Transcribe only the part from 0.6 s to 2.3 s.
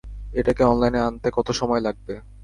অনলাইনে আনতে কত সময় লাগবে?